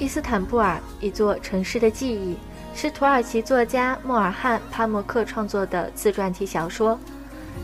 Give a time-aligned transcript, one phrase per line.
[0.00, 2.34] 伊斯坦布尔，一座城市的记忆，
[2.74, 6.98] 是土耳其作家莫尔汉·帕默克创作的自传体小说。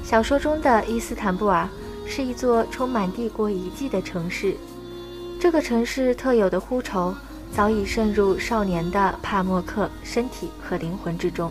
[0.05, 1.67] 小说中的伊斯坦布尔
[2.07, 4.55] 是一座充满帝国遗迹的城市。
[5.41, 7.15] 这个城市特有的呼愁
[7.55, 11.51] 早已渗入少年的帕默克身体和灵魂之中。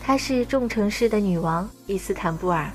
[0.00, 2.68] 她是众城市的女王伊斯坦布尔，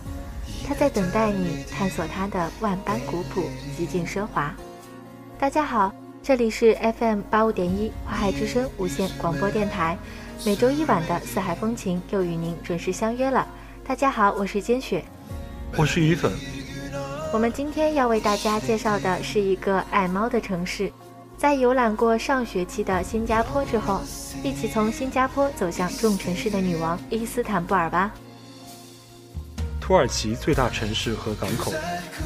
[0.65, 3.43] 她在等待你探索她的万般古朴、
[3.75, 4.55] 极尽奢华。
[5.37, 5.91] 大家好。
[6.27, 9.97] 这里是 FM 八五点一华海之声无线广播电台，
[10.45, 13.47] 每周一晚的四海风情又与您准时相约了。
[13.87, 15.05] 大家好，我是坚雪，
[15.77, 16.29] 我是雨粉。
[17.31, 20.91] 我们今天要为大家介绍的是一个爱猫的城市。
[21.37, 24.01] 在游览过上学期的新加坡之后，
[24.43, 28.11] 一起从新加坡走向众城市的女王伊斯坦布尔吧。
[29.87, 31.71] 土耳其最大城市和港口，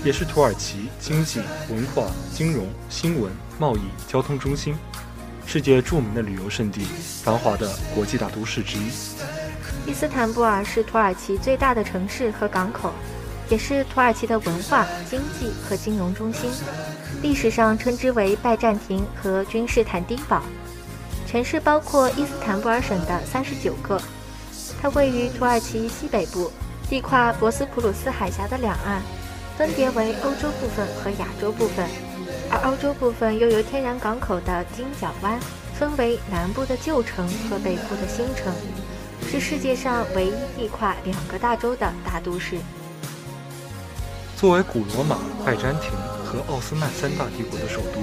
[0.04, 4.76] 也是土耳其经济、文化、金融、新闻、贸易、交通中心，
[5.46, 6.88] 世界著名的旅游胜地，
[7.24, 8.90] 繁华的国际大都市之一。
[9.86, 12.92] 伊斯坦布尔是土耳其最大的城市和港口，
[13.48, 16.50] 也是土耳其的文化、经济和金融中心。
[17.22, 20.42] 历史上称之为拜占庭和君士坦丁堡。
[21.28, 24.02] 城市包括伊斯坦布尔省的三十九个，
[24.82, 26.52] 它位于土耳其西北部。
[26.92, 29.02] 地跨博斯普鲁斯海峡的两岸，
[29.58, 31.88] 分别为欧洲部分和亚洲部分，
[32.50, 35.40] 而欧洲部分又由天然港口的金角湾
[35.74, 38.54] 分为南部的旧城和北部的新城，
[39.26, 42.58] 是世界上唯一地跨两个大洲的大都市。
[44.36, 45.92] 作为古罗马、拜占庭
[46.26, 48.02] 和奥斯曼三大帝国的首都，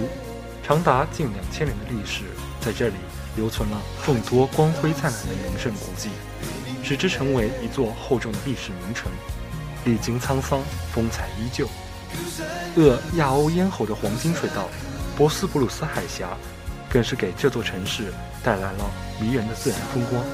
[0.66, 2.22] 长达近两千年的历史，
[2.58, 2.94] 在这里
[3.36, 6.08] 留存了众多光辉灿烂的名胜古迹。
[6.88, 9.12] 使之成为一座厚重的历史名城，
[9.84, 11.68] 历经沧桑，风采依旧。
[12.76, 14.70] 扼亚欧咽喉的黄金水道——
[15.14, 16.30] 博斯普鲁斯海峡，
[16.88, 18.10] 更是给这座城市
[18.42, 18.90] 带来了
[19.20, 20.24] 迷人的自然风光。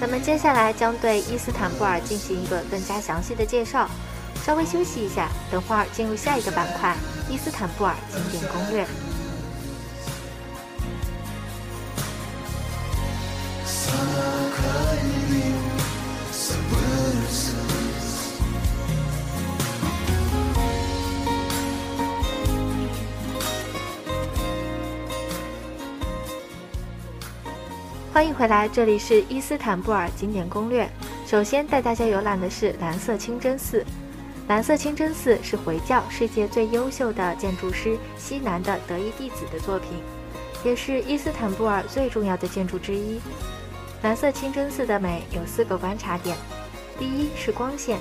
[0.00, 3.86] 咱们接下来将对伊斯坦布尔进行一个更加详细的介绍。
[4.46, 6.96] 稍微休息一下，等会儿进入下一个板块——
[7.28, 8.86] 伊斯坦布尔景点攻略。
[28.16, 30.88] 欢迎回来，这里是伊斯坦布尔景点攻略。
[31.26, 33.84] 首先带大家游览的是蓝色清真寺。
[34.48, 39.90] 蓝色清真寺是回教世界最优秀的建筑师西南的得意弟子的作品，
[40.64, 43.20] 也是伊斯坦布尔最重要的建筑之一。
[44.00, 46.34] 蓝色清真寺的美有四个观察点：
[46.98, 47.98] 第一是光线，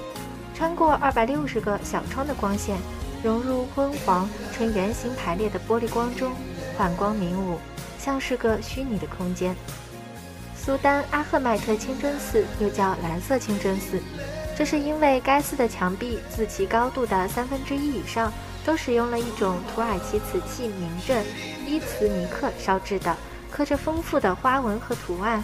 [0.54, 2.78] 穿过二百六十个小窗的光线，
[3.22, 6.32] 融入昏黄呈圆形排列的玻璃光中，
[6.78, 7.60] 反光明舞，
[8.00, 9.54] 像是个虚拟的空间。
[10.66, 14.02] 苏丹阿赫迈特清真寺又叫蓝色清真寺，
[14.58, 18.34] 这是因为该寺的墙壁自其高度的三分之一以上
[18.66, 21.24] 都使用了一种土耳其瓷器名镇
[21.68, 23.16] 伊茨尼克烧制的，
[23.52, 25.44] 刻着丰富的花纹和图案，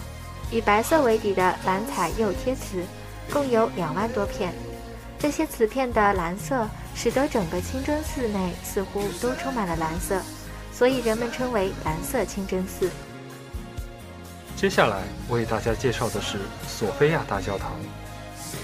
[0.50, 2.82] 以白色为底的蓝彩釉贴瓷，
[3.32, 4.52] 共有两万多片。
[5.20, 6.66] 这些瓷片的蓝色
[6.96, 10.20] 使得整个清真寺内似乎都充满了蓝色，
[10.72, 12.90] 所以人们称为蓝色清真寺。
[14.62, 17.72] 接下来为大家介绍的是索菲亚大教堂。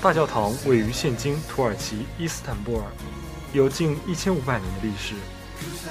[0.01, 2.85] 大教堂位于现今土耳其伊斯坦布尔，
[3.53, 5.17] 有近一千五百年的历史，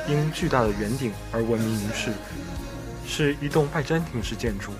[0.08, 2.14] 因巨大的圆顶而闻名于世，
[3.06, 4.72] 是一栋拜占庭式建筑。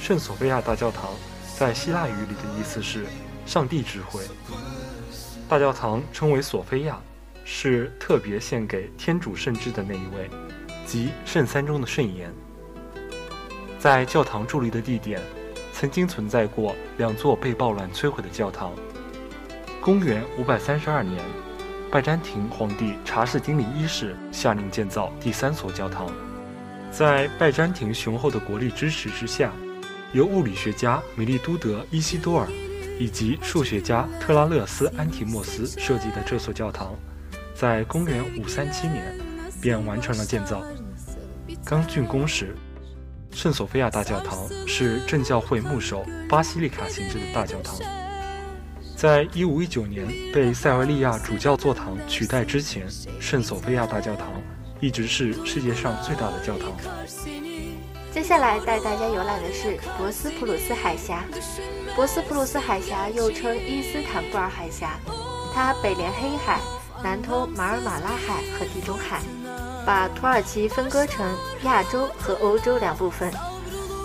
[0.00, 1.10] 圣索菲亚大教堂
[1.58, 3.04] 在希腊语里的意思是
[3.44, 4.22] “上帝智慧”。
[5.50, 6.98] 大教堂称为索菲亚，
[7.44, 10.30] 是特别献给天主圣枝的那一位，
[10.86, 12.32] 即圣三中的圣言。
[13.80, 15.18] 在教堂伫立的地点，
[15.72, 18.72] 曾经存在过两座被暴乱摧毁的教堂。
[19.80, 21.24] 公元532年，
[21.90, 26.06] 拜占庭皇帝查士丁尼一世下令建造第三所教堂。
[26.90, 29.50] 在拜占庭雄厚的国力支持之下，
[30.12, 32.46] 由物理学家米利都德·伊西多尔
[32.98, 36.94] 以及数学家特拉勒斯·安提莫斯设计的这所教堂，
[37.54, 39.18] 在公元537年
[39.58, 40.62] 便完成了建造。
[41.64, 42.54] 刚竣工时。
[43.32, 47.74] 圣索菲亚大教堂是正教会牧首巴西利卡形制的大教堂，
[48.96, 52.86] 在一五一九年被塞维利亚主教座堂取代之前，
[53.20, 54.26] 圣索菲亚大教堂
[54.80, 56.72] 一直是世界上最大的教堂。
[58.12, 61.24] 接下来带大家游览的是博斯普鲁斯海峡。
[61.94, 64.98] 博斯普鲁斯海峡又称伊斯坦布尔海峡，
[65.54, 66.60] 它北连黑海，
[67.02, 69.22] 南通马尔马拉海和地中海。
[69.86, 71.26] 把土耳其分割成
[71.64, 73.32] 亚洲和欧洲两部分。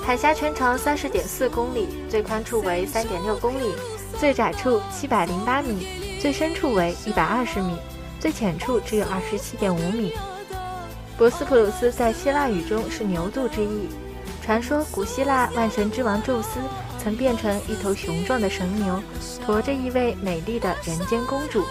[0.06, 3.74] 海峡全长三十点四公里，最宽处为三点六公里，
[4.20, 7.78] 最窄处七百零八米，最深处为一百二十米，
[8.20, 10.14] 最浅处只有二十七点五米。
[11.18, 13.90] 博斯普鲁斯在希腊语中是牛肚之意。
[14.44, 16.60] 传说古希腊万神之王宙斯
[17.02, 21.64] 曾变成一头雄壮的神牛，驮着一位美丽的人间公主，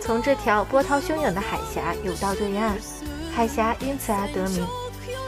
[0.00, 2.76] 从这条波涛汹涌的海峡游到对岸，
[3.34, 4.66] 海峡因此而得名。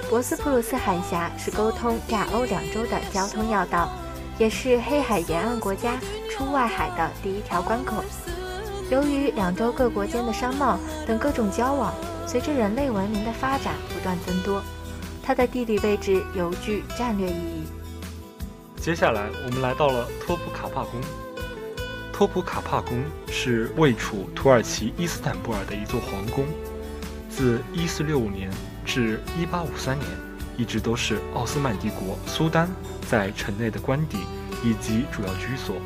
[0.08, 3.88] 博斯普鲁斯海峡是沟通亚欧两洲的交通要道，
[4.38, 5.98] 也是黑海沿岸国家
[6.28, 8.02] 出外海的第一条关口。
[8.90, 11.94] 由于两洲各国间的商贸等各种交往，
[12.26, 14.60] 随着人类文明的发展不断增多。
[15.22, 17.64] 它的地理位置尤具战略意义。
[18.76, 21.00] 接下来，我们来到了托普卡帕宫。
[22.12, 26.44] 托普卡帕宫是位处土耳其伊斯坦布尔的一座皇宫，
[27.40, 28.50] 自1465年
[28.84, 29.18] 至
[29.50, 30.06] 1853年，
[30.58, 32.68] 一直都是奥斯曼帝国苏丹
[33.08, 34.18] 在城内的官邸
[34.62, 35.76] 以及主要居所。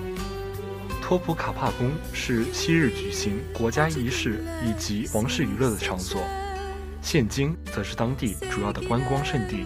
[1.01, 6.21] 托普卡帕宫是昔日举行国家仪式以及皇室娱乐的场所。
[7.01, 9.65] 现今则是当地主要的观光胜地，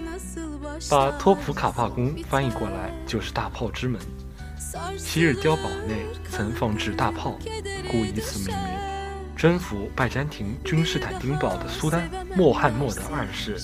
[0.90, 3.98] 把托普卡帕宫翻译过来就是大炮之门。
[4.98, 7.38] 昔日碉堡内曾放置大炮，
[7.90, 8.77] 故以此命名。
[9.38, 13.56] 征服拜占庭君士坦丁堡的苏丹穆罕默德二世，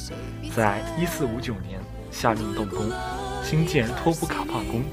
[0.55, 1.81] 在一四五九年
[2.13, 2.93] 下令动工，
[3.43, 4.85] 兴建托普卡帕宫。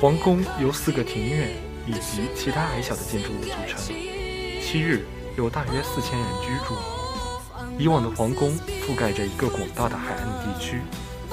[0.00, 1.48] 皇宫由四个庭院
[1.86, 3.94] 以及其他矮小的建筑物组成，
[4.60, 5.06] 昔日
[5.36, 6.74] 有大约四千人居住。
[7.78, 8.50] 以往的皇宫
[8.84, 10.80] 覆盖着一个广大的海岸地区，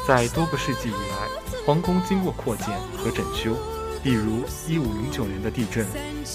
[0.07, 3.57] 在多个世纪以来，皇宫经过扩建和整修，
[4.03, 5.83] 例如1509年的地震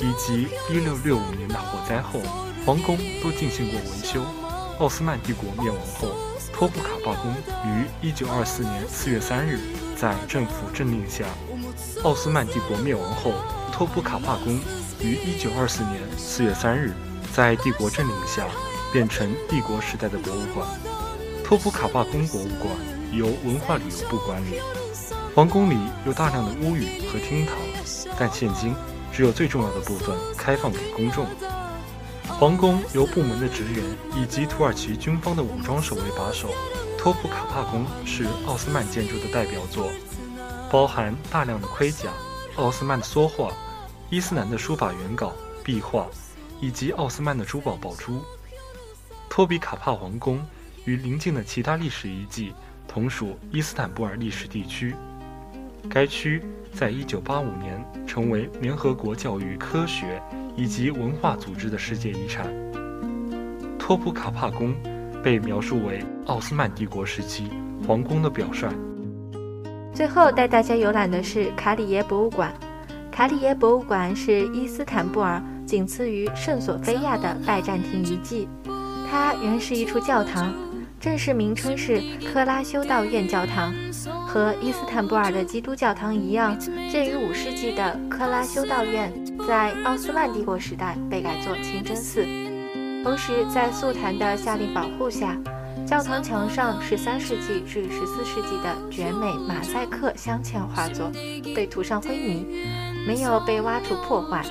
[0.01, 2.21] 以及1665年的火灾后，
[2.65, 4.25] 皇宫都进行过维修。
[4.79, 6.09] 奥斯曼帝国灭亡后，
[6.53, 7.35] 托普卡帕宫
[7.65, 9.61] 于1924年4月3日
[9.97, 11.25] 在政府政令下，
[12.05, 13.33] 奥斯曼帝国灭亡后，
[13.73, 14.61] 托普卡帕宫
[15.01, 16.93] 于1924年4月3日
[17.35, 18.47] 在帝国政令下。
[18.93, 20.69] 变成帝国时代的博物馆——
[21.43, 22.71] 托普卡帕宫博物馆，
[23.11, 24.61] 由文化旅游部管理。
[25.35, 27.55] 皇宫里有大量的屋宇和厅堂，
[28.19, 28.75] 但现今
[29.13, 31.27] 只有最重要的部分开放给公众。
[32.27, 33.85] 皇宫由部门的职员
[34.17, 36.49] 以及土耳其军方的武装守卫把守。
[36.99, 39.91] 托普卡帕宫是奥斯曼建筑的代表作，
[40.71, 42.09] 包含大量的盔甲、
[42.57, 43.53] 奥斯曼的梭画、
[44.09, 45.33] 伊斯兰的书法原稿、
[45.65, 46.07] 壁画，
[46.61, 48.23] 以及奥斯曼的珠宝宝珠。
[49.29, 50.41] 托比卡帕皇宫
[50.85, 52.55] 与邻近的其他历史遗迹
[52.87, 54.95] 同属伊斯坦布尔历史地区。
[55.89, 56.43] 该区
[56.73, 60.23] 在一九八五年成为联合国教育、科学
[60.57, 62.47] 以及文化组织的世界遗产。
[63.79, 64.75] 托普卡帕宫
[65.23, 67.51] 被描述为奥斯曼帝国时期
[67.87, 68.69] 皇宫的表率。
[69.93, 72.53] 最后带大家游览的是卡里耶博物馆。
[73.11, 78.49] 卡里耶博物馆是伊斯坦布尔仅次于圣索菲亚的拜占庭遗迹。
[79.11, 80.55] 它原是一处教堂，
[81.03, 82.01] 正式名称是
[82.33, 83.75] 克拉修道院教堂。
[84.25, 86.57] 和伊斯坦布尔的基督教堂一样，
[86.89, 89.13] 建于五世纪的克拉修道院
[89.47, 92.25] 在奥斯曼帝国时代被改作清真寺。
[93.03, 95.37] 同时，在素坛的下令保护下，
[95.85, 101.11] 教堂墙上十三世纪至十四世纪的绝美马赛克镶嵌画作
[101.53, 102.47] 被涂上灰泥，
[103.05, 104.45] 没有被挖出破坏。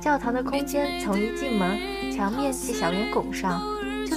[0.00, 1.76] 教堂的空间从一进门，
[2.16, 3.60] 墙面及小圆拱上。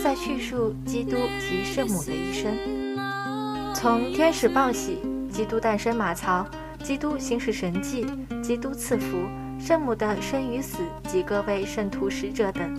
[0.04, 2.54] 在叙述基督及圣母的一生，
[3.74, 4.98] 从天使报喜、
[5.32, 6.46] 基督诞生马槽、
[6.84, 8.06] 基督行使神迹、
[8.44, 9.18] 基督赐福、
[9.58, 12.78] 圣母的生与死及各位圣徒使者等，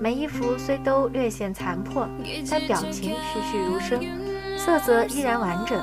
[0.00, 2.08] 每一幅虽都略显残破，
[2.50, 4.04] 但表情栩栩如生，
[4.58, 5.80] 色泽依然完整，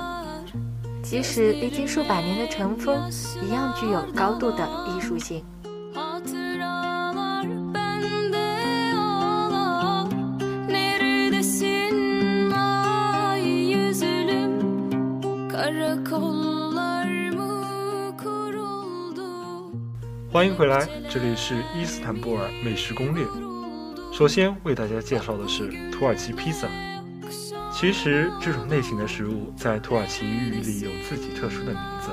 [1.02, 3.10] 即使历经数百年的尘封，
[3.42, 5.46] 一样具有高度的艺术性。
[20.34, 23.24] 欢迎回来，这里是伊斯坦布尔美食攻略。
[24.12, 26.68] 首先为大家介绍的是土耳其披萨。
[27.72, 32.10] 其实这种类型的食物在土耳其语里有自己特殊的名字，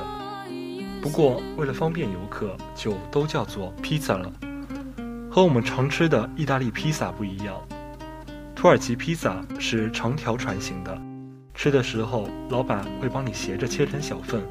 [1.01, 4.31] 不过为了方便游客，就都叫做披萨了。
[5.31, 7.57] 和我们常吃的意大利披萨不一样，
[8.55, 11.01] 土耳其披萨是长条船形的。
[11.55, 14.43] 吃的时候，老板会帮你斜着切成小份，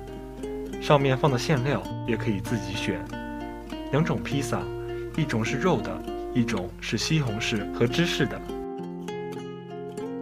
[0.82, 3.00] 上面放的馅料也可以自己选。
[3.92, 4.62] 两种披萨，
[5.18, 5.92] 一种是肉的，
[6.34, 8.40] 一种是西红柿和芝士的。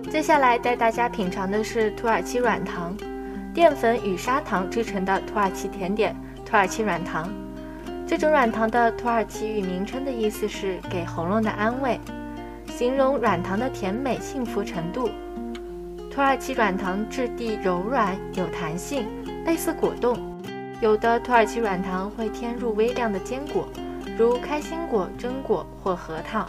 [0.10, 2.96] 接下来带大家品尝的是土耳其软糖，
[3.54, 7.30] 淀粉与砂糖制成的土耳其甜点——土耳其软糖。
[8.08, 12.00] 这种软糖的土耳其语名称的意思是“给喉咙的安慰”，
[12.74, 15.10] 形容软糖的甜美幸福程度。
[16.10, 19.06] 土耳其软糖质地柔软有弹性，
[19.46, 20.18] 类似果冻。
[20.80, 23.68] 有的土耳其软糖会添入微量的坚果，
[24.18, 26.46] 如开心果、榛果或核桃。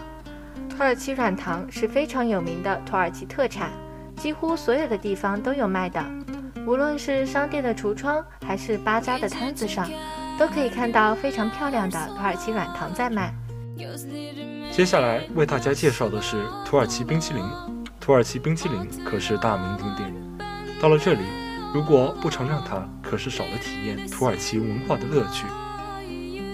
[0.69, 3.71] 土耳其软糖是非常有名的土耳其特产，
[4.17, 6.05] 几乎所有的地方都有卖的。
[6.67, 9.89] 无论是商店的橱窗，还是巴扎的摊子上。
[10.39, 13.35] 都可以看到非常漂亮的土耳其软糖在卖。
[14.71, 17.45] 接下来为大家介绍的是土耳其冰淇淋。
[17.99, 20.39] 土耳其冰淇淋可是大名鼎鼎。
[20.81, 21.25] 到了这里，
[21.73, 25.45] 如果不尝尝它，可是少了体验土耳其文化的乐趣。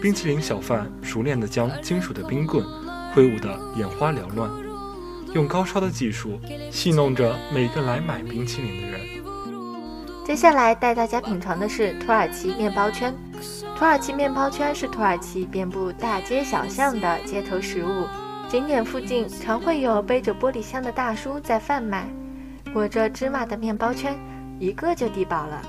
[0.02, 2.64] 冰淇淋小贩熟练地将金属的冰棍
[3.14, 4.50] 挥舞得眼花缭乱，
[5.33, 6.38] 用高超的技术
[6.71, 9.00] 戏弄着每个来买冰淇淋的人。
[10.26, 13.14] 接下来带大家品尝的是土耳其面包圈。
[13.76, 18.06] 土耳其面包圈是土耳其遍布大街小巷的街头食物，
[18.49, 22.09] 景点附近常会有背着玻璃箱的大叔在贩卖，
[22.73, 24.18] 裹着芝麻的面包圈，
[24.61, 25.62] 一个就抵饱了，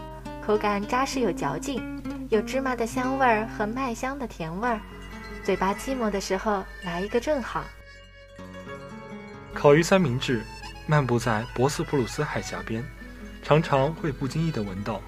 [0.45, 1.81] 口感扎实有嚼劲，
[2.29, 4.79] 有芝麻的香味儿和麦香的甜味儿，
[5.43, 7.63] 嘴巴寂寞的时候来一个正好。
[9.53, 10.43] 烤鱼三明治，
[10.85, 12.83] 漫步在博斯普鲁斯海峡边，
[13.41, 15.01] 常常会不经意地闻到。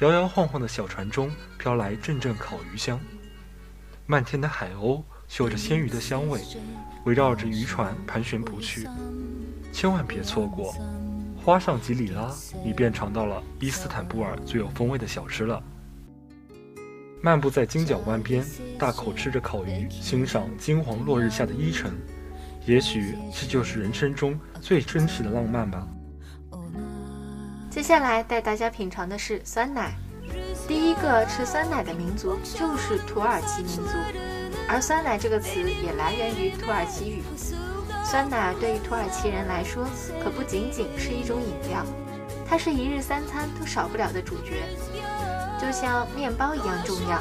[0.00, 3.00] 摇摇晃晃的小船中飘来阵阵烤鱼香，
[4.06, 6.40] 漫天的海鸥嗅着鲜鱼的香味，
[7.04, 8.88] 围绕着渔船盘旋不去。
[9.72, 10.74] 千万别错过，
[11.44, 12.34] 花上几里拉，
[12.64, 15.62] 你便尝到了伊斯坦布尔最有风味的小吃了。
[17.20, 18.42] 漫步在金角湾边，
[18.78, 21.92] 大口吃着烤鱼，欣赏金黄落日下的伊城，
[22.64, 25.86] 也许这就是人生中最真实的浪漫吧。
[27.68, 29.94] 接下来带大家品尝的是酸奶。
[30.66, 33.92] 第一个吃酸奶的民族就是土耳其民族，
[34.66, 37.22] 而酸奶这个词也来源于土耳其语。
[38.14, 39.84] 酸奶对于土耳其人来说，
[40.22, 41.84] 可不仅仅是一种饮料，
[42.48, 44.62] 它是一日三餐都少不了的主角，
[45.60, 47.20] 就像面包一样重要。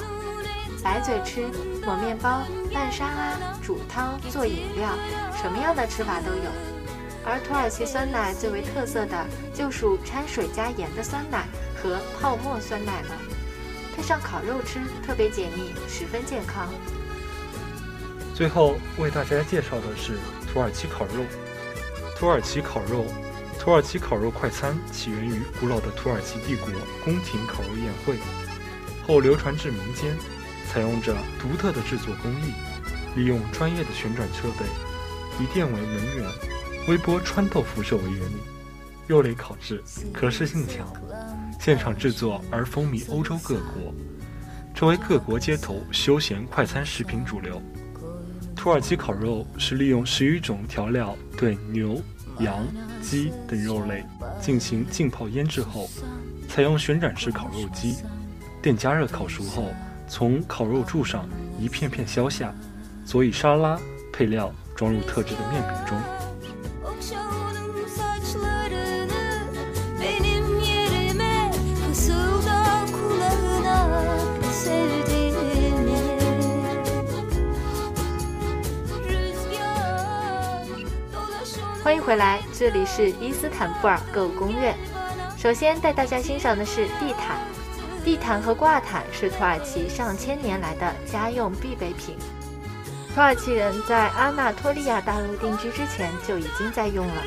[0.84, 1.48] 白嘴吃、
[1.84, 4.92] 抹面包、拌沙拉、煮汤、做饮料，
[5.42, 6.52] 什么样的吃法都有。
[7.26, 11.48] 而土耳其酸奶最为特色的就属掺水加盐的酸奶
[11.82, 13.18] 和泡沫酸奶了，
[13.98, 16.72] 配上烤肉吃特别解腻，十分健康。
[18.36, 20.20] 最后为大家介绍的是
[20.54, 21.26] 土耳其烤肉。
[22.16, 23.06] 土耳其烤肉，
[23.60, 26.70] 土耳其烤肉快餐起源于古老的土耳其帝国
[27.04, 28.18] 宫廷烤肉宴会，
[29.06, 30.16] 后流传至民间，
[30.70, 32.54] 采用着独特的制作工艺，
[33.16, 34.66] 利用专业的旋转设备，
[35.44, 36.30] 以电为能源。
[36.88, 38.38] 微波穿透辐射为原理，
[39.08, 39.82] 肉类烤制，
[40.14, 40.88] 可视性强，
[41.60, 43.94] 现场制作而风靡欧洲各国，
[44.76, 47.60] 成为各国街头休闲快餐食品主流。
[48.64, 52.02] 土耳其烤肉是利用十余种调料对牛、
[52.40, 52.66] 羊、
[53.02, 54.06] 鸡等肉类
[54.40, 55.90] 进行浸泡腌制后，
[56.48, 57.98] 采用旋转式烤肉机，
[58.62, 59.74] 电加热烤熟后，
[60.08, 61.28] 从烤肉柱上
[61.60, 62.56] 一片片削下，
[63.04, 63.78] 佐以沙拉
[64.14, 66.23] 配料，装入特制的面饼中。
[82.06, 84.76] 回来，这里是伊斯坦布尔购物攻略。
[85.38, 87.38] 首先带大家欣赏的是地毯。
[88.04, 92.18] 地毯和挂毯是土耳其上千年来的家用必备品。
[93.16, 97.24] 土耳其人在阿纳托利亚大陆定居之前就已经在用了。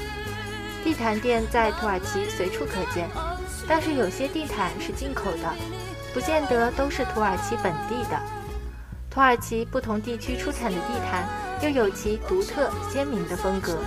[0.85, 3.09] 地毯店在土耳其随处可见，
[3.67, 5.55] 但是有些地毯是进口的，
[6.13, 8.21] 不见得都是土耳其本地的。
[9.09, 11.27] 土耳其不同地区出产的地毯
[11.63, 13.79] 又有其独特鲜明的风格。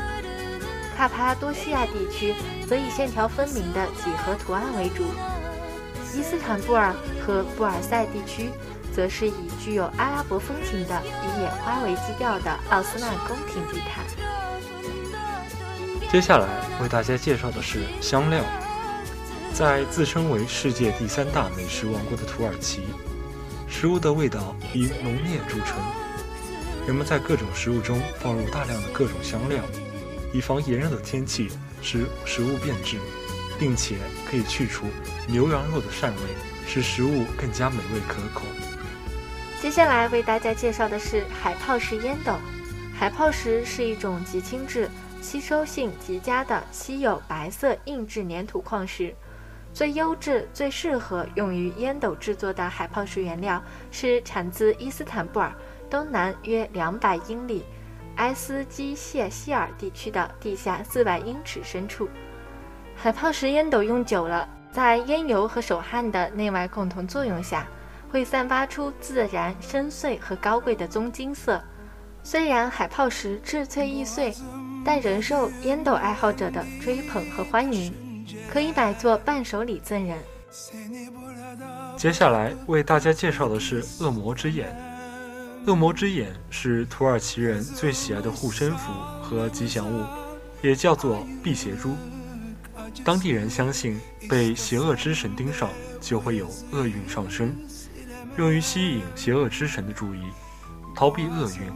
[1.00, 2.36] 帕帕多西亚地区
[2.68, 5.06] 则以线条分明的几何图案为主，
[6.14, 6.94] 伊斯坦布尔
[7.26, 8.50] 和布尔塞地区
[8.94, 14.04] 则是以具有阿拉伯风情的以野花为基调的奥斯曼宫廷地毯。
[16.12, 16.46] 接下来
[16.82, 18.44] 为大家介绍的是香料，
[19.54, 22.90] 在自称为世界第三大美食王国的土耳其，
[23.70, 25.78] 食物的味道以浓烈著称，
[26.86, 29.64] 人们在各种食物中放入大量的各种香料。
[30.34, 31.50] 以防炎热的天气
[31.82, 32.98] 使食物变质，
[33.58, 33.98] 并且
[34.30, 34.86] 可以去除
[35.28, 36.20] 牛羊肉的膻味，
[36.68, 38.46] 使食物更加美味可口。
[39.62, 42.34] 接下来为大家介绍的是海泡石烟斗。
[42.98, 44.90] 海泡石是一种极轻质、
[45.22, 49.14] 吸收性极佳的稀有白色硬质粘土矿石。
[49.74, 55.54] 最优质、最适合用于烟斗制作的海泡石原料是产自伊斯坦布尔
[55.90, 57.64] 东南约两百英里
[58.20, 62.08] 埃斯基谢希尔地区的地下四百英尺深处。
[62.96, 67.66] 海泡石烟斗用久了，在烟油和手汗的内外共同作用下，
[68.12, 71.62] 会散发出自然深邃和高贵的棕金色。
[72.22, 74.36] 虽然海泡石质脆易碎，
[74.84, 80.18] 但仍受烟斗爱好者的追捧和欢迎，可以买作伴手礼赠人。
[81.96, 84.89] 接下来为大家介绍的是恶魔之眼。
[85.68, 90.04] 恶魔之眼是土耳其人最喜爱的护身符和吉祥物，
[90.62, 91.96] 也叫做辟邪珠。
[93.04, 95.70] 当地人相信，被邪恶之神盯上
[96.02, 97.56] 就会有厄运上升，
[98.38, 100.22] 用于吸引邪恶之神的注意，
[100.96, 101.72] 逃避厄运。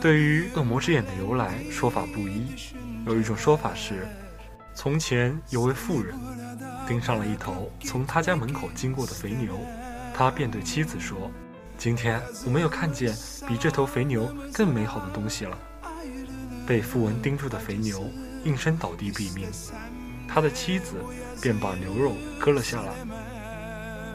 [0.00, 2.48] 对于恶魔之眼的由来，说法不一。
[3.06, 4.06] 有一种说法是，
[4.74, 6.14] 从前有位妇人
[6.86, 9.58] 盯上了一头从他家门口经过的肥牛，
[10.12, 11.30] 他便对妻子说
[11.78, 13.16] ：“今天我没有看见
[13.46, 15.56] 比这头肥牛更美好的东西了。”
[16.66, 18.10] 被富人盯住的肥牛
[18.44, 19.48] 应声倒地毙命。
[20.26, 20.96] 他的妻子
[21.40, 22.92] 便把牛肉割了下来。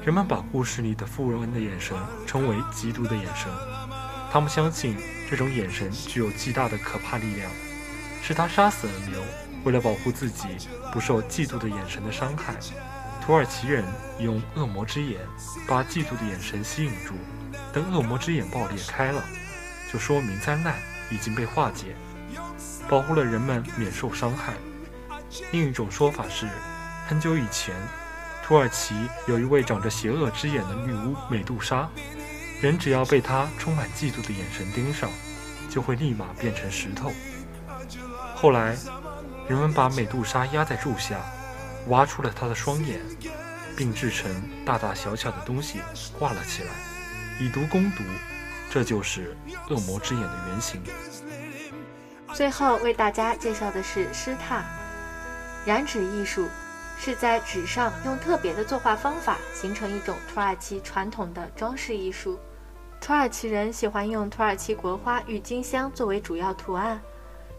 [0.06, 3.50] 人们把故事里的富文的眼神称为“嫉妒的眼神”，
[4.30, 4.98] 他们相信
[5.30, 7.50] 这种眼神具有极大的可怕力量，
[8.22, 9.24] 是他杀死了牛，
[9.64, 10.46] 为了保护自己
[10.92, 12.56] 不受嫉妒的眼神的伤害。
[13.26, 13.86] 土耳其人
[14.20, 15.22] 用恶魔之眼
[15.66, 17.16] 把嫉妒的眼神吸引住，
[17.74, 19.24] 等恶魔之眼爆裂开了，
[19.92, 20.76] 就说明灾难
[21.10, 21.96] 已经被化解，
[22.88, 24.54] 保护了人们免受伤害。
[25.52, 26.48] 另一种说法是，
[27.08, 27.76] 很久以前，
[28.46, 28.94] 土耳其
[29.28, 31.90] 有一位长着邪恶之眼的女巫美杜莎，
[32.62, 35.10] 人只要被她充满嫉妒的眼神盯上，
[35.68, 37.12] 就会立马变成石头。
[38.36, 38.78] 后来，
[39.50, 41.18] 人们把美杜莎压在柱下，
[41.88, 43.02] 挖出了她的双眼，
[43.76, 44.32] 并制成
[44.64, 45.80] 大大小小的东西
[46.20, 46.70] 挂了起来，
[47.40, 48.04] 以毒攻毒。
[48.74, 49.38] 这就是
[49.70, 50.82] 恶魔之眼的原型。
[52.34, 54.60] 最后为大家介绍的是湿拓。
[55.64, 56.48] 染纸艺术
[56.98, 62.40] 是在纸上用特别的作画方法形成一种土耳其传统的装饰艺术。
[63.00, 67.00] 土耳其人喜欢用土耳其国花郁金香作为主要图案。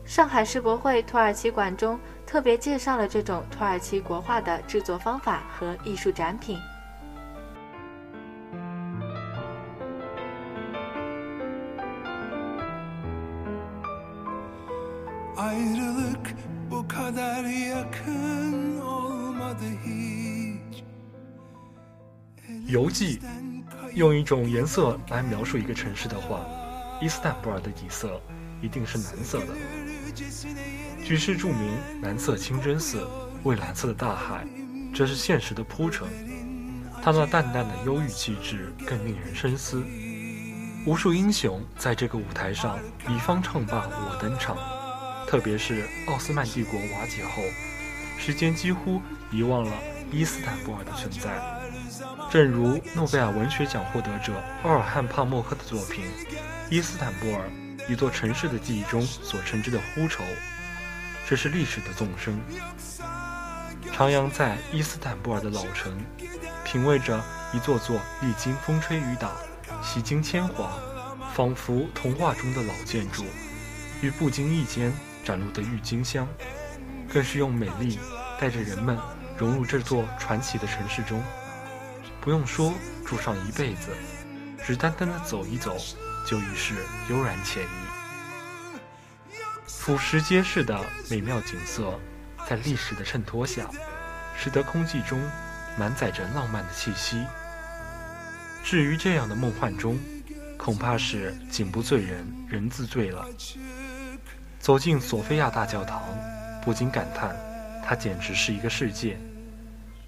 [0.04, 6.58] 上海世博会土耳其馆中特别介绍了这种土耳其国画的制作方法和艺术展品。
[22.66, 23.20] 游记
[23.94, 26.40] 用一种颜色来描述一个城市的话，
[27.01, 28.20] 伊斯坦布尔的底色
[28.62, 29.47] 一定是蓝色的。
[31.05, 33.05] 举世著名蓝色清真寺
[33.42, 34.47] 为蓝色的大海，
[34.94, 36.07] 这是现实的铺陈。
[37.03, 39.85] 它那淡淡的忧郁气质更令人深思。
[40.87, 44.57] 无数英雄在这个舞台上，你方唱罢我登场。
[45.35, 47.42] 特别是奥斯曼帝国瓦解后，
[48.16, 49.73] 时间几乎遗忘了
[50.12, 51.29] 伊斯坦布尔的存在。
[52.31, 56.05] 正如诺贝尔文学奖获得者奥尔汉帕默克的作品
[56.70, 57.51] 《伊斯坦布尔：
[57.88, 60.23] 一座城市的记忆》中所称之的呼愁，
[61.29, 62.40] 这是历史的纵深。
[63.92, 66.01] 徜徉在伊斯坦布尔的老城，
[66.64, 67.20] 品味着
[67.53, 69.33] 一座座历经风吹雨打、
[69.83, 70.79] 洗尽铅华，
[71.35, 73.25] 仿佛童话中的老建筑，
[74.01, 74.92] 与不经意间。
[75.24, 76.28] 展露的郁金香，
[77.12, 77.98] 更是用美丽
[78.38, 78.98] 带着人们
[79.38, 81.22] 融入这座传奇的城市中。
[82.20, 82.72] 不用说
[83.04, 83.90] 住上一辈子，
[84.64, 85.76] 只单单的走一走，
[86.26, 86.74] 就已是
[87.08, 87.66] 悠然惬意。
[89.66, 90.78] 俯拾皆是的
[91.10, 91.98] 美妙景色，
[92.48, 93.68] 在历史的衬托下，
[94.37, 95.20] 使得空气中
[95.78, 97.24] 满载着浪漫的气息。
[98.62, 99.98] 至于这样的梦幻中，
[100.56, 103.26] 恐怕是景不醉人人自醉了。
[104.64, 106.03] 走进索菲亚大教堂，
[106.64, 107.37] 不禁感叹，
[107.85, 109.18] 它简直是一个世界。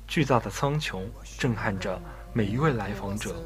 [0.08, 1.02] 巨大的苍穹
[1.38, 2.00] 震撼着
[2.32, 3.36] 每一位来访者，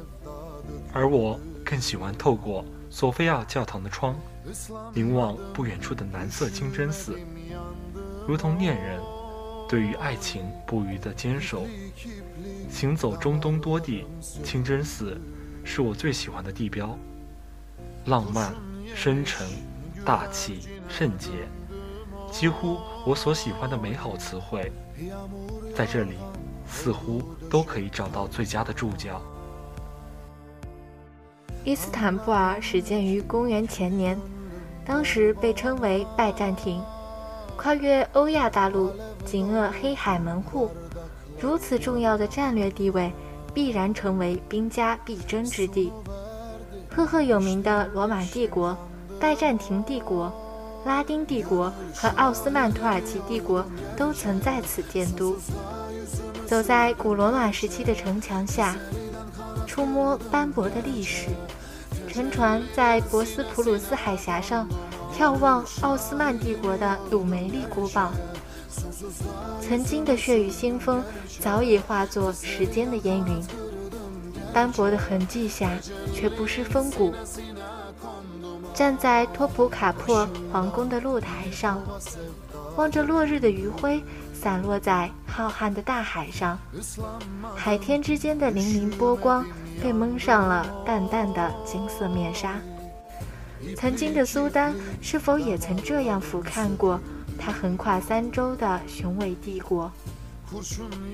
[0.93, 4.15] 而我更喜欢透过索菲亚教堂的窗，
[4.93, 7.19] 凝望不远处的蓝色清真寺，
[8.25, 8.97] 如同恋人
[9.67, 11.67] 对于爱情不渝的坚守。
[12.69, 14.05] 行走中东多地，
[14.45, 15.19] 清真寺
[15.65, 16.97] 是我最喜欢的地标，
[18.05, 18.55] 浪漫、
[18.95, 19.45] 深沉、
[20.05, 20.67] 大气。
[20.87, 21.29] 圣洁，
[22.31, 24.71] 几乎我所喜欢的美好词汇，
[25.75, 26.17] 在这里
[26.67, 29.21] 似乎都可以找到最佳的注脚。
[31.63, 34.19] 伊斯坦布尔始建于公元前年，
[34.85, 36.81] 当时被称为拜占庭。
[37.55, 38.91] 跨越欧亚大陆，
[39.23, 40.71] 紧扼黑海门户，
[41.39, 43.13] 如此重要的战略地位，
[43.53, 45.93] 必然成为兵家必争之地。
[46.89, 48.75] 赫赫有名的罗马帝国、
[49.21, 50.33] 拜占庭帝国、
[50.83, 53.63] 拉丁帝国和奥斯曼土耳其帝国
[53.95, 55.37] 都曾在此建都。
[56.47, 58.75] 走在古罗马时期的城墙下，
[59.67, 61.27] 触摸斑驳的历史，
[62.09, 64.67] 乘船在博斯普鲁斯海峡上。
[65.13, 68.11] 眺望奥斯曼帝国的鲁梅利古堡，
[69.61, 71.03] 曾经的血雨腥风
[71.39, 73.43] 早已化作时间的烟云，
[74.53, 75.69] 斑驳的痕迹下
[76.13, 77.13] 却不失风骨。
[78.81, 81.79] 站在托普卡珀皇宫的露台上，
[82.75, 84.01] 望着落日的余晖
[84.33, 86.57] 散落在浩瀚的大海上，
[87.55, 89.45] 海天之间的粼粼波光
[89.83, 92.55] 被蒙上了淡淡的金色面纱。
[93.77, 96.99] 曾经的苏丹是否也曾这样俯瞰过
[97.37, 99.91] 他横跨三洲的雄伟帝国？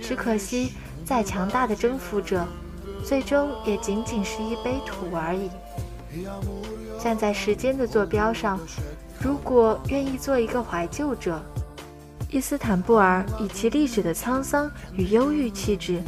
[0.01, 0.71] 只可惜，
[1.03, 2.47] 再强大的征服者，
[3.03, 5.49] 最终也仅仅是一杯土而已。
[6.99, 8.59] 站在时间的坐标上，
[9.19, 11.41] 如果愿意做一个怀旧者，
[12.29, 16.01] 伊斯坦布尔以其历史的沧桑与忧郁气质，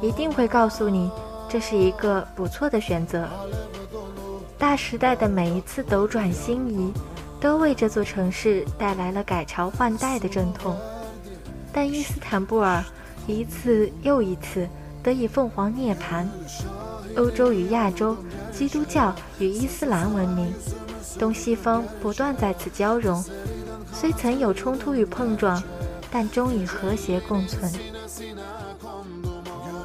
[0.00, 1.10] 一定会告诉你，
[1.48, 3.28] 这是一个不错的选择。
[4.58, 6.92] 大时代的每一次斗转星移，
[7.40, 10.76] 都为这座城市带来了改朝换代的阵痛。
[11.72, 12.82] 但伊斯坦布尔
[13.26, 14.66] 一次又一次
[15.02, 16.26] 得以凤凰涅槃，
[17.16, 18.16] 欧洲与亚洲，
[18.52, 20.52] 基督教与伊斯兰文明，
[21.18, 23.24] 东西方不断在此交融。
[23.92, 25.62] 虽曾有冲突与碰撞，
[26.10, 27.72] 但终以和谐共存。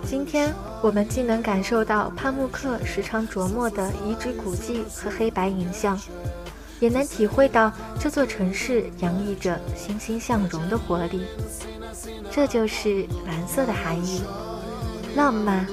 [0.05, 5.97] 今天，我们既能感受到帕慕克时常琢磨的遗址古迹和黑白影像，
[6.81, 11.21] 也能体会到这座城市洋溢着欣欣向荣的活力。
[12.29, 14.21] 这就是蓝色的含义：
[15.15, 15.65] 浪漫、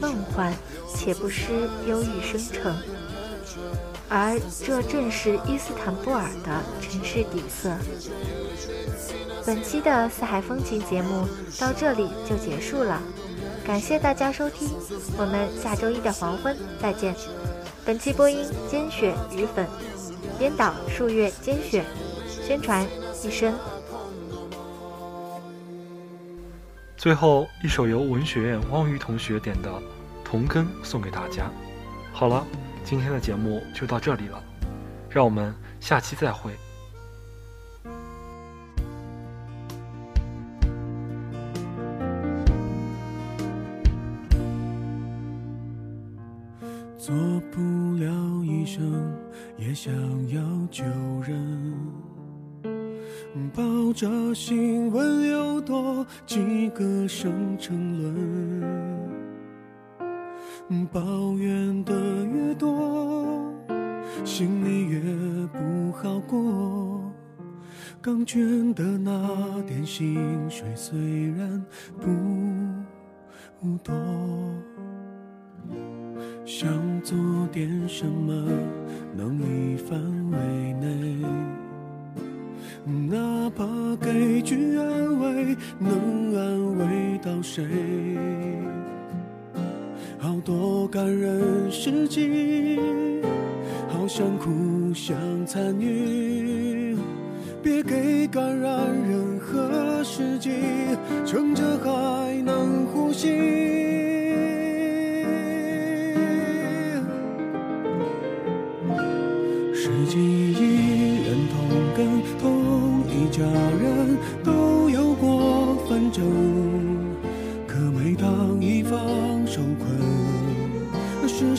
[0.00, 0.52] 梦幻，
[0.94, 2.74] 且不失忧郁深沉。
[4.08, 7.70] 而这正是伊斯坦布尔的城市底色。
[9.44, 11.26] 本期的四海风情节目
[11.58, 13.00] 到这里就结束了。
[13.64, 14.68] 感谢大家收听，
[15.18, 17.14] 我们下周一的黄昏再见。
[17.84, 19.66] 本期播音：兼雪雨粉，
[20.38, 21.84] 编导：数月兼雪，
[22.46, 22.86] 宣传：
[23.22, 23.54] 一生。
[26.98, 29.70] 最后一首由文学院汪瑜同学点的
[30.24, 31.48] 《同根》送给大家。
[32.12, 32.44] 好了，
[32.82, 34.42] 今天的节目就到这里了，
[35.08, 36.50] 让我们下期再会。
[46.98, 47.14] 做
[47.52, 47.60] 不
[47.94, 49.16] 了医生，
[49.56, 49.94] 也想
[50.30, 50.82] 要救
[51.22, 52.07] 人。
[53.54, 58.62] 抱着新闻又多几个生沉沦，
[60.92, 61.94] 抱怨的
[62.26, 63.52] 越多，
[64.24, 65.00] 心里越
[65.48, 67.02] 不好过。
[68.00, 70.16] 刚捐的那点薪
[70.48, 71.62] 水虽然
[72.00, 72.06] 不
[73.82, 73.92] 多。
[76.44, 76.68] 想
[77.02, 77.18] 做
[77.52, 78.48] 点什么，
[79.14, 80.38] 能力范围
[80.74, 81.26] 内，
[82.88, 83.64] 哪怕
[84.00, 87.66] 给句安慰，能安慰到谁？
[90.18, 92.78] 好多感人事迹，
[93.88, 96.96] 好想哭想参与，
[97.62, 98.72] 别给感染
[99.08, 100.50] 任何时机，
[101.26, 103.87] 趁着还能呼吸。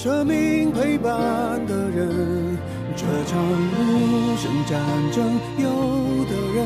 [0.02, 1.12] 生命陪伴
[1.68, 2.58] 的人。
[2.96, 4.80] 这场无声战
[5.12, 5.68] 争，有
[6.24, 6.58] 的人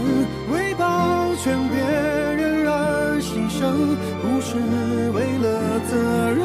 [0.52, 4.56] 为保全别人而牺牲，不是
[5.16, 5.48] 为了
[5.90, 5.92] 责
[6.32, 6.42] 任，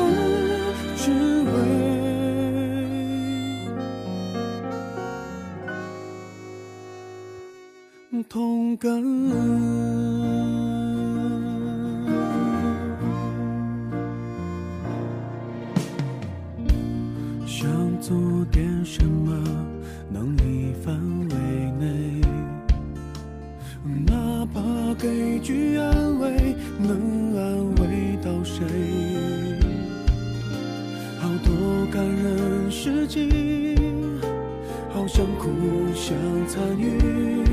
[0.96, 1.12] 只
[1.44, 1.52] 为。
[8.30, 8.90] 同根，
[32.88, 33.28] 人事迹，
[34.94, 35.50] 好想哭，
[35.94, 37.44] 想参与。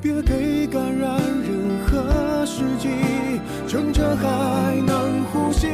[0.00, 2.88] 别给感染任何时机，
[3.66, 5.66] 趁着还能呼吸。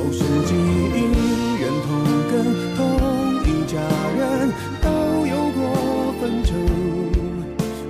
[0.00, 0.52] 哦，是基
[0.98, 0.98] 因
[1.60, 1.88] 认同
[2.32, 2.34] 跟
[2.74, 2.78] 同
[3.44, 3.78] 一家
[4.18, 4.20] 人
[4.82, 4.88] 都
[5.26, 6.52] 有过纷争，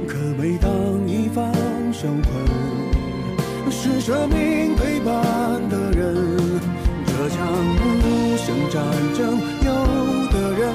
[0.06, 0.68] 可每当
[1.08, 1.50] 一方
[1.90, 2.30] 受困，
[3.70, 5.43] 是生命陪伴。
[7.24, 8.84] 这场无声战
[9.16, 9.72] 争，有
[10.30, 10.74] 的人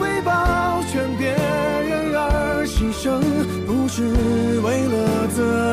[0.00, 3.20] 为保全别人而牺牲，
[3.66, 4.02] 不是
[4.60, 5.69] 为了责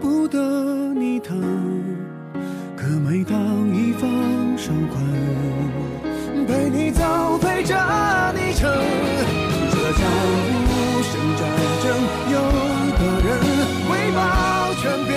[0.00, 0.38] 不得
[0.94, 1.40] 你疼。
[2.76, 3.36] 可每当
[3.74, 4.10] 一方
[4.56, 7.76] 受困，陪你走，陪着
[8.34, 8.70] 你撑。
[9.70, 10.00] 这场
[10.66, 10.70] 无
[11.02, 11.40] 声战
[11.82, 11.86] 争，
[12.32, 12.34] 有
[12.98, 13.28] 的人
[13.90, 14.18] 为保
[14.80, 15.12] 全别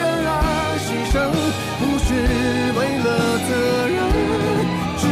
[0.00, 0.30] 人而
[0.78, 1.14] 牺牲，
[1.80, 2.08] 不是
[2.78, 3.06] 为了
[3.48, 3.50] 责
[3.88, 3.98] 任，
[4.98, 5.04] 只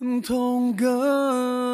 [0.00, 0.28] 为同
[0.74, 1.69] 根。